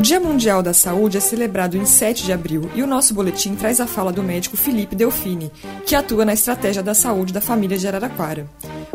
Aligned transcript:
O 0.00 0.02
Dia 0.02 0.18
Mundial 0.18 0.62
da 0.62 0.72
Saúde 0.72 1.18
é 1.18 1.20
celebrado 1.20 1.76
em 1.76 1.84
7 1.84 2.24
de 2.24 2.32
abril 2.32 2.70
e 2.74 2.82
o 2.82 2.86
nosso 2.86 3.12
boletim 3.12 3.54
traz 3.54 3.82
a 3.82 3.86
fala 3.86 4.10
do 4.10 4.22
médico 4.22 4.56
Felipe 4.56 4.96
Delfini, 4.96 5.50
que 5.84 5.94
atua 5.94 6.24
na 6.24 6.32
estratégia 6.32 6.82
da 6.82 6.94
saúde 6.94 7.34
da 7.34 7.40
família 7.42 7.76
de 7.76 7.86
Araraquara. 7.86 8.46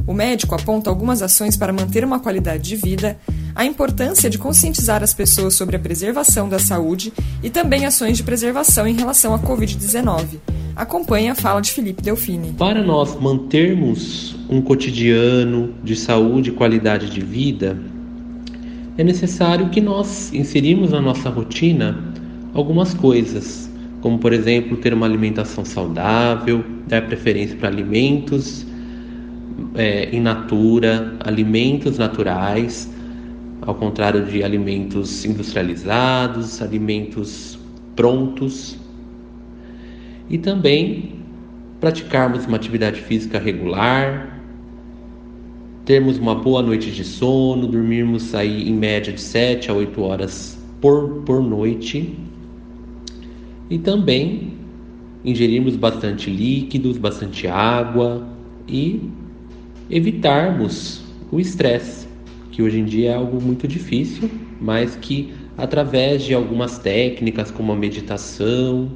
O 0.07 0.15
médico 0.15 0.55
aponta 0.55 0.89
algumas 0.89 1.21
ações 1.21 1.55
para 1.55 1.71
manter 1.71 2.03
uma 2.03 2.19
qualidade 2.19 2.63
de 2.63 2.75
vida, 2.75 3.19
a 3.53 3.63
importância 3.63 4.31
de 4.31 4.39
conscientizar 4.39 5.03
as 5.03 5.13
pessoas 5.13 5.53
sobre 5.53 5.75
a 5.75 5.79
preservação 5.79 6.49
da 6.49 6.57
saúde 6.57 7.13
e 7.43 7.51
também 7.51 7.85
ações 7.85 8.17
de 8.17 8.23
preservação 8.23 8.87
em 8.87 8.95
relação 8.95 9.31
à 9.31 9.37
Covid-19. 9.37 10.39
Acompanhe 10.75 11.29
a 11.29 11.35
fala 11.35 11.61
de 11.61 11.71
Felipe 11.71 12.01
Delfini. 12.01 12.53
Para 12.53 12.81
nós 12.83 13.13
mantermos 13.13 14.35
um 14.49 14.59
cotidiano 14.59 15.71
de 15.83 15.95
saúde 15.95 16.49
e 16.49 16.53
qualidade 16.53 17.11
de 17.11 17.21
vida, 17.21 17.77
é 18.97 19.03
necessário 19.03 19.69
que 19.69 19.81
nós 19.81 20.33
inserimos 20.33 20.91
na 20.91 21.01
nossa 21.01 21.29
rotina 21.29 21.97
algumas 22.53 22.93
coisas, 22.93 23.69
como 24.01 24.17
por 24.17 24.31
exemplo 24.31 24.77
ter 24.77 24.93
uma 24.93 25.05
alimentação 25.05 25.65
saudável, 25.65 26.63
dar 26.87 27.05
preferência 27.05 27.57
para 27.57 27.67
alimentos 27.67 28.65
é, 29.75 30.15
in 30.15 30.21
natura, 30.21 31.15
alimentos 31.19 31.97
naturais, 31.97 32.89
ao 33.61 33.75
contrário 33.75 34.25
de 34.25 34.43
alimentos 34.43 35.25
industrializados, 35.25 36.61
alimentos 36.61 37.59
prontos, 37.95 38.77
e 40.29 40.37
também 40.37 41.15
praticarmos 41.79 42.45
uma 42.45 42.57
atividade 42.57 43.01
física 43.01 43.39
regular, 43.39 44.34
termos 45.85 46.17
uma 46.17 46.33
boa 46.33 46.63
noite 46.63 46.89
de 46.89 47.03
sono, 47.03 47.67
dormirmos 47.67 48.33
aí 48.33 48.67
em 48.67 48.73
média 48.73 49.13
de 49.13 49.21
7 49.21 49.69
a 49.69 49.73
8 49.75 50.01
horas 50.01 50.57
por, 50.81 51.21
por 51.23 51.43
noite 51.43 52.17
e 53.69 53.77
também 53.77 54.53
ingerirmos 55.23 55.75
bastante 55.75 56.31
líquidos, 56.31 56.97
bastante 56.97 57.47
água 57.47 58.27
e 58.67 58.99
evitarmos 59.87 61.03
o 61.31 61.39
estresse, 61.39 62.07
que 62.51 62.63
hoje 62.63 62.79
em 62.79 62.85
dia 62.85 63.11
é 63.11 63.15
algo 63.15 63.39
muito 63.39 63.67
difícil, 63.67 64.27
mas 64.59 64.95
que 64.95 65.33
através 65.55 66.23
de 66.23 66.33
algumas 66.33 66.79
técnicas 66.79 67.51
como 67.51 67.71
a 67.71 67.75
meditação 67.75 68.89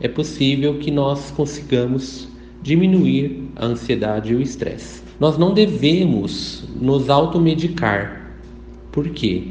é 0.00 0.08
possível 0.08 0.78
que 0.78 0.90
nós 0.90 1.30
consigamos 1.30 2.28
diminuir 2.60 3.44
a 3.54 3.66
ansiedade 3.66 4.32
e 4.32 4.34
o 4.36 4.42
estresse. 4.42 5.07
Nós 5.18 5.36
não 5.36 5.52
devemos 5.52 6.64
nos 6.80 7.10
automedicar. 7.10 8.32
Por 8.92 9.08
quê? 9.10 9.48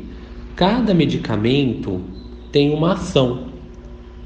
Cada 0.56 0.94
medicamento 0.94 2.02
tem 2.52 2.74
uma 2.74 2.94
ação, 2.94 3.48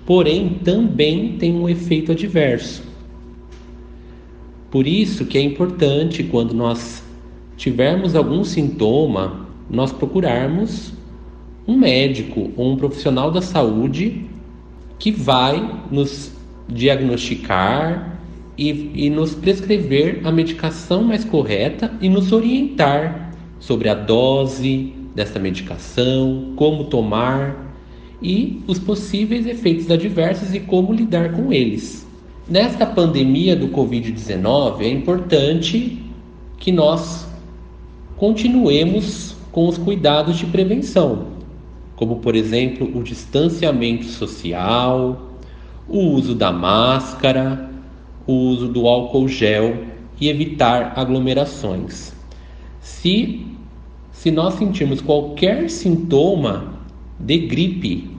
porém 0.05 0.59
também 0.63 1.37
tem 1.37 1.53
um 1.53 1.67
efeito 1.67 2.11
adverso. 2.11 2.83
Por 4.69 4.87
isso 4.87 5.25
que 5.25 5.37
é 5.37 5.41
importante 5.41 6.23
quando 6.23 6.53
nós 6.53 7.03
tivermos 7.57 8.15
algum 8.15 8.43
sintoma, 8.43 9.47
nós 9.69 9.91
procurarmos 9.91 10.93
um 11.67 11.77
médico 11.77 12.51
ou 12.55 12.71
um 12.71 12.77
profissional 12.77 13.31
da 13.31 13.41
saúde 13.41 14.25
que 14.97 15.11
vai 15.11 15.81
nos 15.91 16.31
diagnosticar 16.69 18.20
e, 18.57 18.91
e 19.05 19.09
nos 19.09 19.33
prescrever 19.33 20.21
a 20.23 20.31
medicação 20.31 21.03
mais 21.03 21.23
correta 21.23 21.91
e 22.01 22.09
nos 22.09 22.31
orientar 22.31 23.33
sobre 23.59 23.89
a 23.89 23.93
dose 23.93 24.93
dessa 25.15 25.39
medicação, 25.39 26.53
como 26.55 26.85
tomar 26.85 27.71
e 28.21 28.61
os 28.67 28.77
possíveis 28.77 29.47
efeitos 29.47 29.89
adversos 29.89 30.53
e 30.53 30.59
como 30.59 30.93
lidar 30.93 31.31
com 31.33 31.51
eles. 31.51 32.07
Nesta 32.47 32.85
pandemia 32.85 33.55
do 33.55 33.69
Covid-19, 33.69 34.81
é 34.81 34.89
importante 34.89 35.97
que 36.57 36.71
nós 36.71 37.25
continuemos 38.17 39.35
com 39.51 39.67
os 39.67 39.77
cuidados 39.77 40.37
de 40.37 40.45
prevenção, 40.45 41.27
como, 41.95 42.17
por 42.17 42.35
exemplo, 42.35 42.89
o 42.95 43.03
distanciamento 43.03 44.05
social, 44.05 45.31
o 45.87 45.99
uso 45.99 46.35
da 46.35 46.51
máscara, 46.51 47.70
o 48.25 48.33
uso 48.33 48.67
do 48.67 48.87
álcool 48.87 49.27
gel 49.27 49.85
e 50.19 50.29
evitar 50.29 50.93
aglomerações. 50.95 52.13
Se, 52.79 53.45
se 54.11 54.31
nós 54.31 54.55
sentirmos 54.55 55.01
qualquer 55.01 55.69
sintoma 55.69 56.73
de 57.19 57.37
gripe, 57.39 58.11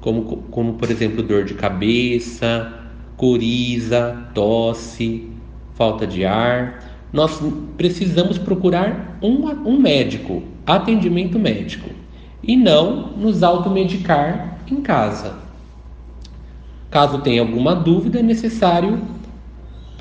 como, 0.00 0.22
como 0.50 0.74
por 0.74 0.90
exemplo 0.90 1.22
dor 1.22 1.44
de 1.44 1.54
cabeça, 1.54 2.72
coriza, 3.16 4.28
tosse, 4.34 5.28
falta 5.74 6.06
de 6.06 6.24
ar, 6.24 6.92
nós 7.12 7.40
precisamos 7.76 8.38
procurar 8.38 9.18
um, 9.22 9.46
um 9.68 9.78
médico, 9.78 10.42
atendimento 10.66 11.38
médico, 11.38 11.90
e 12.42 12.56
não 12.56 13.12
nos 13.16 13.42
automedicar 13.42 14.58
em 14.70 14.80
casa. 14.80 15.36
Caso 16.90 17.18
tenha 17.18 17.40
alguma 17.40 17.74
dúvida, 17.74 18.18
é 18.18 18.22
necessário 18.22 19.00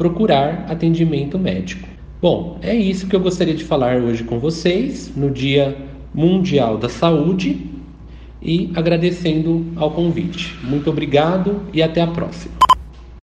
procurar 0.01 0.65
atendimento 0.67 1.37
médico. 1.37 1.87
Bom, 2.19 2.57
é 2.63 2.73
isso 2.73 3.05
que 3.05 3.15
eu 3.15 3.19
gostaria 3.19 3.53
de 3.53 3.63
falar 3.63 3.97
hoje 3.97 4.23
com 4.23 4.39
vocês 4.39 5.11
no 5.15 5.29
Dia 5.29 5.77
Mundial 6.11 6.75
da 6.75 6.89
Saúde 6.89 7.69
e 8.41 8.71
agradecendo 8.73 9.63
ao 9.75 9.91
convite. 9.91 10.57
Muito 10.63 10.89
obrigado 10.89 11.61
e 11.71 11.83
até 11.83 12.01
a 12.01 12.07
próxima. 12.07 12.70